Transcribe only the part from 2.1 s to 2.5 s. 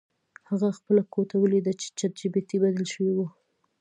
یې